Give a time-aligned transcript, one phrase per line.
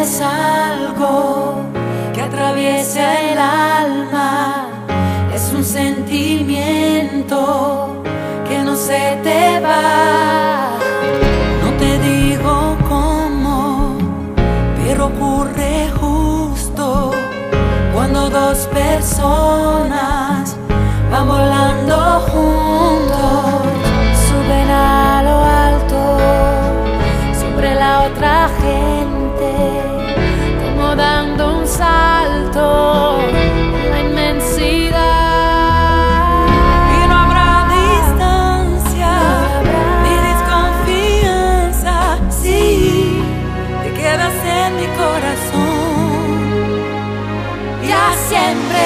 [0.00, 1.62] es algo
[2.14, 4.66] que atraviesa el alma,
[5.34, 7.36] es un sentimiento
[8.48, 10.70] que no se te va.
[11.62, 13.96] No te digo cómo,
[14.76, 17.12] pero ocurre justo
[17.92, 20.56] cuando dos personas
[21.10, 21.96] van volando
[22.30, 22.67] juntos.
[44.70, 46.28] mi corazón,
[47.86, 48.84] ya siempre,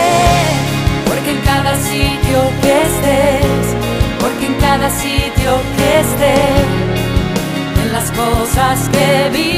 [1.07, 3.65] porque en cada sitio que estés,
[4.21, 6.67] porque en cada sitio que estés,
[7.83, 9.52] en las cosas que vi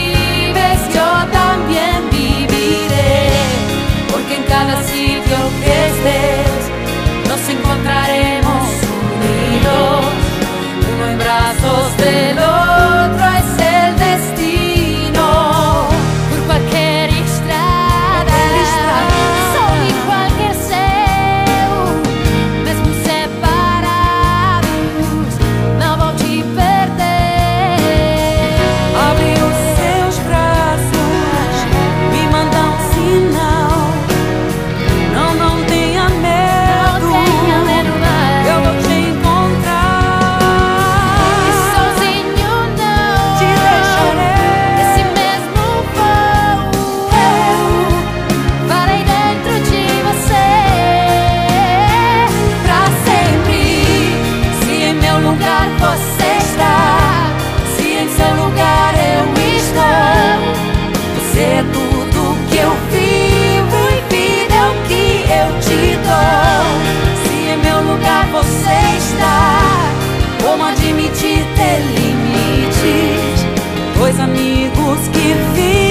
[74.44, 75.83] amigos que vivem.